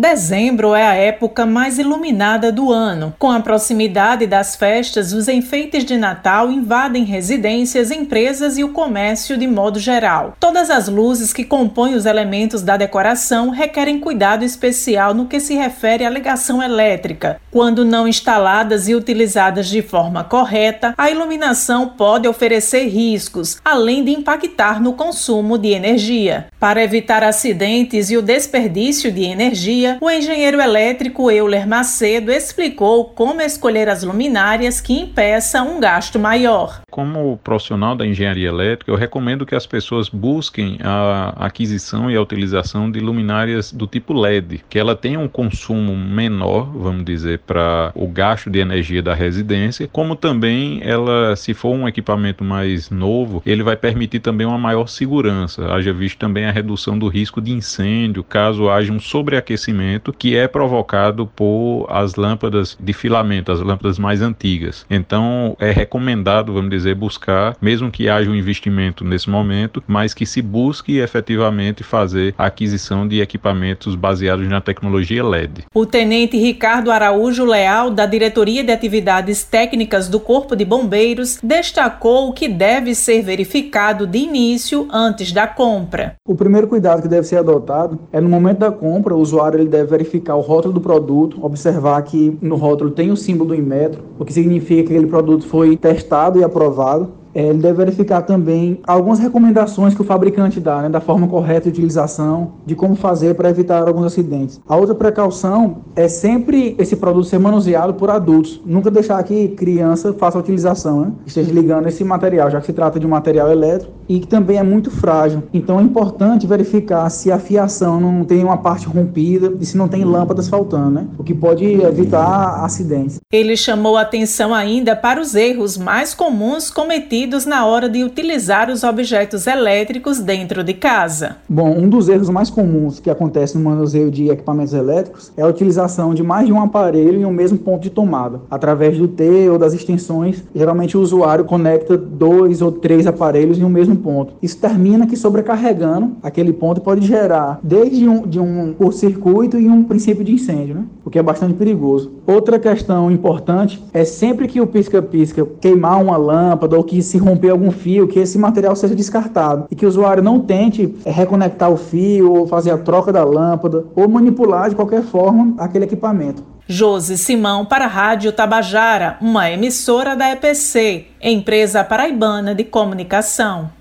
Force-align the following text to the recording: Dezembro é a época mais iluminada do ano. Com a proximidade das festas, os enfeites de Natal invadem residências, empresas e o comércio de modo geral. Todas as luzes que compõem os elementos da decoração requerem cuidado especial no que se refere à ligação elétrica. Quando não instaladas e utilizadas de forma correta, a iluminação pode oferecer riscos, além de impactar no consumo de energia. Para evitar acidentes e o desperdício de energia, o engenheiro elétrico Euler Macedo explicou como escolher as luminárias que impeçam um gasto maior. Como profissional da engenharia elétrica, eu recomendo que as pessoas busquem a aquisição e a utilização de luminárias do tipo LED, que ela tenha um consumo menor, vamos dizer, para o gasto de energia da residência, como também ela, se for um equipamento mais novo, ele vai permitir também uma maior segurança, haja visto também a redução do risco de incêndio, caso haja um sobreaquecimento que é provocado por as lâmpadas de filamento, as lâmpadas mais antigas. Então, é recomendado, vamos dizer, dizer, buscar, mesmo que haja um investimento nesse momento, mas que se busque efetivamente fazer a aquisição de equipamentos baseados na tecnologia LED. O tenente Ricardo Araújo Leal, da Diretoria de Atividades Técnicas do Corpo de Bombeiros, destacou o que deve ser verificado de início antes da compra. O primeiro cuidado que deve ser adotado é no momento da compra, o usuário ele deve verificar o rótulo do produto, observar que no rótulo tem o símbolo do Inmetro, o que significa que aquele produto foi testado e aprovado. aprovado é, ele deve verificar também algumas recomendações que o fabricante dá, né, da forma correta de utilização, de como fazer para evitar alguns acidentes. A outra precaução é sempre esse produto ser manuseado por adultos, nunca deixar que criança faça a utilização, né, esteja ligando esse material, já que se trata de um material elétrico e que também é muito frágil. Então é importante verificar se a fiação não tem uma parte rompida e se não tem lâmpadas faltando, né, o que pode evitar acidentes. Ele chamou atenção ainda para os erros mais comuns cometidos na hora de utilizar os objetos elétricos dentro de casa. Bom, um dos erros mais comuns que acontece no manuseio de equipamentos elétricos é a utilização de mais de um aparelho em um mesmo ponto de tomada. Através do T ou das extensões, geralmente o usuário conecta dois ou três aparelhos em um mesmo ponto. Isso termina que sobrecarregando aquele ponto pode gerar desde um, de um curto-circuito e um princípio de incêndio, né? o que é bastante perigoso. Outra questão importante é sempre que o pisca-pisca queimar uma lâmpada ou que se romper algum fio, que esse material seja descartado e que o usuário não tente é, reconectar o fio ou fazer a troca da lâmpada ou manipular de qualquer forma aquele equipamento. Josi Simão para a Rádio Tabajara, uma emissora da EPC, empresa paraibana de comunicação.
Dezembro 0.00 0.74
é 0.74 0.86
a 0.86 0.94
época 0.94 1.44
mais 1.44 1.78
iluminada 1.78 2.50
do 2.50 2.72
ano. 2.72 3.12
Com 3.18 3.30
a 3.30 3.38
proximidade 3.38 4.26
das 4.26 4.56
festas, 4.56 5.12
os 5.12 5.28
enfeites 5.28 5.84
de 5.84 5.98
Natal 5.98 6.50
invadem 6.50 7.04
residências, 7.04 7.90
empresas 7.90 8.56
e 8.56 8.64
o 8.64 8.70
comércio 8.70 9.36
de 9.36 9.46
modo 9.46 9.78
geral. 9.78 10.34
Todas 10.40 10.70
as 10.70 10.88
luzes 10.88 11.34
que 11.34 11.44
compõem 11.44 11.94
os 11.94 12.06
elementos 12.06 12.62
da 12.62 12.78
decoração 12.78 13.50
requerem 13.50 14.00
cuidado 14.00 14.42
especial 14.42 15.12
no 15.12 15.26
que 15.26 15.38
se 15.38 15.54
refere 15.54 16.02
à 16.02 16.08
ligação 16.08 16.62
elétrica. 16.62 17.38
Quando 17.50 17.84
não 17.84 18.08
instaladas 18.08 18.88
e 18.88 18.94
utilizadas 18.94 19.68
de 19.68 19.82
forma 19.82 20.24
correta, 20.24 20.94
a 20.96 21.10
iluminação 21.10 21.88
pode 21.88 22.26
oferecer 22.26 22.86
riscos, 22.86 23.58
além 23.62 24.02
de 24.02 24.12
impactar 24.12 24.80
no 24.80 24.94
consumo 24.94 25.58
de 25.58 25.68
energia. 25.68 26.46
Para 26.58 26.82
evitar 26.82 27.22
acidentes 27.22 28.10
e 28.10 28.16
o 28.16 28.22
desperdício 28.22 29.12
de 29.12 29.24
energia, 29.24 29.89
o 30.00 30.10
engenheiro 30.10 30.60
elétrico 30.60 31.30
Euler 31.30 31.66
Macedo 31.66 32.30
explicou 32.30 33.06
como 33.06 33.40
escolher 33.40 33.88
as 33.88 34.02
luminárias 34.02 34.80
que 34.80 34.92
impeçam 34.92 35.76
um 35.76 35.80
gasto 35.80 36.18
maior. 36.18 36.82
Como 36.90 37.38
profissional 37.42 37.96
da 37.96 38.06
engenharia 38.06 38.48
elétrica, 38.48 38.90
eu 38.90 38.96
recomendo 38.96 39.46
que 39.46 39.54
as 39.54 39.66
pessoas 39.66 40.08
busquem 40.08 40.78
a 40.82 41.34
aquisição 41.46 42.10
e 42.10 42.16
a 42.16 42.20
utilização 42.20 42.90
de 42.90 43.00
luminárias 43.00 43.72
do 43.72 43.86
tipo 43.86 44.12
LED, 44.12 44.62
que 44.68 44.78
ela 44.78 44.94
tenha 44.94 45.18
um 45.18 45.28
consumo 45.28 45.96
menor, 45.96 46.70
vamos 46.74 47.04
dizer, 47.04 47.40
para 47.40 47.92
o 47.94 48.06
gasto 48.06 48.50
de 48.50 48.58
energia 48.58 49.02
da 49.02 49.14
residência, 49.14 49.88
como 49.90 50.14
também 50.14 50.80
ela, 50.82 51.34
se 51.36 51.54
for 51.54 51.74
um 51.74 51.88
equipamento 51.88 52.44
mais 52.44 52.90
novo, 52.90 53.42
ele 53.46 53.62
vai 53.62 53.76
permitir 53.76 54.20
também 54.20 54.46
uma 54.46 54.58
maior 54.58 54.88
segurança, 54.88 55.72
haja 55.72 55.92
visto 55.92 56.18
também 56.18 56.44
a 56.44 56.52
redução 56.52 56.98
do 56.98 57.08
risco 57.08 57.40
de 57.40 57.52
incêndio, 57.52 58.22
caso 58.22 58.68
haja 58.68 58.92
um 58.92 59.00
sobreaquecimento 59.00 59.79
que 60.18 60.36
é 60.36 60.46
provocado 60.48 61.26
por 61.26 61.86
as 61.88 62.16
lâmpadas 62.16 62.76
de 62.78 62.92
filamento, 62.92 63.52
as 63.52 63.60
lâmpadas 63.60 63.98
mais 63.98 64.20
antigas. 64.20 64.84
Então, 64.90 65.56
é 65.58 65.70
recomendado, 65.70 66.52
vamos 66.52 66.70
dizer, 66.70 66.80
dizer, 66.80 66.94
buscar, 66.94 67.56
mesmo 67.60 67.90
que 67.90 68.08
haja 68.08 68.30
um 68.30 68.34
investimento 68.34 69.04
nesse 69.04 69.28
momento, 69.28 69.82
mas 69.86 70.14
que 70.14 70.26
se 70.26 70.42
busque 70.42 70.98
efetivamente 70.98 71.82
fazer 71.82 72.34
a 72.36 72.46
aquisição 72.46 73.06
de 73.06 73.20
equipamentos 73.20 73.94
baseados 73.94 74.48
na 74.48 74.60
tecnologia 74.60 75.24
LED. 75.24 75.64
O 75.74 75.86
tenente 75.86 76.36
Ricardo 76.36 76.90
Araújo 76.90 77.44
Leal, 77.44 77.90
da 77.90 78.06
Diretoria 78.06 78.64
de 78.64 78.72
Atividades 78.72 79.44
Técnicas 79.44 80.08
do 80.08 80.18
Corpo 80.18 80.56
de 80.56 80.64
Bombeiros, 80.64 81.38
destacou 81.42 82.28
o 82.28 82.32
que 82.32 82.48
deve 82.48 82.94
ser 82.94 83.22
verificado 83.22 84.06
de 84.06 84.18
início 84.18 84.88
antes 84.90 85.32
da 85.32 85.46
compra. 85.46 86.16
O 86.26 86.34
primeiro 86.34 86.66
cuidado 86.66 87.02
que 87.02 87.08
deve 87.08 87.26
ser 87.26 87.36
adotado 87.36 88.00
é 88.12 88.20
no 88.20 88.28
momento 88.28 88.58
da 88.58 88.72
compra, 88.72 89.14
o 89.14 89.20
usuário 89.20 89.59
ele 89.60 89.70
deve 89.70 89.90
verificar 89.90 90.36
o 90.36 90.40
rótulo 90.40 90.74
do 90.74 90.80
produto, 90.80 91.38
observar 91.44 92.02
que 92.02 92.36
no 92.40 92.56
rótulo 92.56 92.90
tem 92.90 93.10
o 93.10 93.16
símbolo 93.16 93.50
do 93.50 93.54
Inmetro, 93.54 94.02
o 94.18 94.24
que 94.24 94.32
significa 94.32 94.84
que 94.84 94.92
aquele 94.94 95.06
produto 95.06 95.46
foi 95.46 95.76
testado 95.76 96.38
e 96.38 96.44
aprovado. 96.44 96.80
aprovado 97.04 97.19
é, 97.34 97.46
ele 97.46 97.58
deve 97.58 97.78
verificar 97.78 98.22
também 98.22 98.80
algumas 98.86 99.18
recomendações 99.18 99.94
que 99.94 100.00
o 100.00 100.04
fabricante 100.04 100.60
dá, 100.60 100.82
né, 100.82 100.88
da 100.88 101.00
forma 101.00 101.28
correta 101.28 101.70
de 101.70 101.78
utilização, 101.78 102.52
de 102.66 102.74
como 102.74 102.94
fazer 102.94 103.34
para 103.34 103.48
evitar 103.50 103.86
alguns 103.86 104.06
acidentes. 104.06 104.60
A 104.68 104.76
outra 104.76 104.94
precaução 104.94 105.78
é 105.94 106.08
sempre 106.08 106.74
esse 106.78 106.96
produto 106.96 107.26
ser 107.26 107.38
manuseado 107.38 107.94
por 107.94 108.10
adultos, 108.10 108.60
nunca 108.64 108.90
deixar 108.90 109.22
que 109.22 109.48
criança 109.48 110.12
faça 110.12 110.38
a 110.38 110.40
utilização, 110.40 111.00
né, 111.02 111.12
esteja 111.26 111.52
ligando 111.52 111.86
esse 111.86 112.02
material, 112.02 112.50
já 112.50 112.60
que 112.60 112.66
se 112.66 112.72
trata 112.72 112.98
de 112.98 113.06
um 113.06 113.10
material 113.10 113.50
elétrico 113.50 113.92
e 114.08 114.18
que 114.18 114.26
também 114.26 114.58
é 114.58 114.62
muito 114.62 114.90
frágil. 114.90 115.42
Então 115.54 115.78
é 115.78 115.82
importante 115.82 116.46
verificar 116.46 117.08
se 117.10 117.30
a 117.30 117.38
fiação 117.38 118.00
não 118.00 118.24
tem 118.24 118.42
uma 118.42 118.56
parte 118.56 118.86
rompida 118.86 119.52
e 119.60 119.64
se 119.64 119.76
não 119.76 119.86
tem 119.86 120.04
lâmpadas 120.04 120.48
faltando, 120.48 120.90
né, 120.90 121.06
o 121.16 121.22
que 121.22 121.34
pode 121.34 121.64
evitar 121.64 122.64
acidentes. 122.64 123.20
Ele 123.32 123.56
chamou 123.56 123.96
atenção 123.96 124.52
ainda 124.52 124.96
para 124.96 125.20
os 125.20 125.34
erros 125.34 125.76
mais 125.76 126.12
comuns 126.12 126.70
cometidos 126.70 127.19
na 127.46 127.66
hora 127.66 127.88
de 127.88 128.02
utilizar 128.02 128.70
os 128.70 128.82
objetos 128.82 129.46
elétricos 129.46 130.20
dentro 130.20 130.64
de 130.64 130.74
casa. 130.74 131.36
Bom, 131.48 131.70
um 131.70 131.88
dos 131.88 132.08
erros 132.08 132.30
mais 132.30 132.48
comuns 132.48 132.98
que 132.98 133.10
acontece 133.10 133.58
no 133.58 133.64
manuseio 133.64 134.10
de 134.10 134.30
equipamentos 134.30 134.72
elétricos 134.72 135.32
é 135.36 135.42
a 135.42 135.46
utilização 135.46 136.14
de 136.14 136.22
mais 136.22 136.46
de 136.46 136.52
um 136.52 136.62
aparelho 136.62 137.20
em 137.20 137.24
um 137.24 137.32
mesmo 137.32 137.58
ponto 137.58 137.82
de 137.82 137.90
tomada. 137.90 138.40
Através 138.50 138.96
do 138.96 139.06
T 139.06 139.48
ou 139.50 139.58
das 139.58 139.74
extensões, 139.74 140.42
geralmente 140.54 140.96
o 140.96 141.00
usuário 141.00 141.44
conecta 141.44 141.96
dois 141.96 142.62
ou 142.62 142.72
três 142.72 143.06
aparelhos 143.06 143.58
em 143.58 143.64
um 143.64 143.68
mesmo 143.68 143.96
ponto. 143.96 144.34
Isso 144.42 144.58
termina 144.58 145.06
que 145.06 145.16
sobrecarregando 145.16 146.16
aquele 146.22 146.52
ponto 146.52 146.80
pode 146.80 147.06
gerar 147.06 147.60
desde 147.62 148.08
um, 148.08 148.26
de 148.26 148.40
um 148.40 148.72
curto-circuito 148.72 149.58
e 149.58 149.68
um 149.68 149.84
princípio 149.84 150.24
de 150.24 150.32
incêndio, 150.32 150.74
né? 150.74 150.84
o 151.04 151.10
que 151.10 151.18
é 151.18 151.22
bastante 151.22 151.54
perigoso. 151.54 152.12
Outra 152.26 152.58
questão 152.58 153.10
importante 153.10 153.82
é 153.92 154.04
sempre 154.04 154.48
que 154.48 154.60
o 154.60 154.66
pisca-pisca 154.66 155.46
queimar 155.60 156.02
uma 156.02 156.16
lâmpada 156.16 156.76
ou 156.76 156.84
que 156.84 156.96
se 157.10 157.18
romper 157.18 157.50
algum 157.50 157.70
fio, 157.70 158.08
que 158.08 158.18
esse 158.18 158.38
material 158.38 158.74
seja 158.76 158.94
descartado 158.94 159.66
e 159.70 159.74
que 159.74 159.84
o 159.84 159.88
usuário 159.88 160.22
não 160.22 160.40
tente 160.40 160.94
é, 161.04 161.10
reconectar 161.10 161.70
o 161.70 161.76
fio 161.76 162.32
ou 162.32 162.46
fazer 162.46 162.70
a 162.70 162.78
troca 162.78 163.12
da 163.12 163.24
lâmpada 163.24 163.84
ou 163.94 164.08
manipular 164.08 164.70
de 164.70 164.76
qualquer 164.76 165.02
forma 165.02 165.54
aquele 165.58 165.84
equipamento. 165.84 166.42
Josi 166.66 167.18
Simão 167.18 167.64
para 167.64 167.86
a 167.86 167.88
Rádio 167.88 168.32
Tabajara, 168.32 169.16
uma 169.20 169.50
emissora 169.50 170.14
da 170.14 170.30
EPC, 170.30 171.06
empresa 171.20 171.82
paraibana 171.82 172.54
de 172.54 172.62
comunicação. 172.62 173.79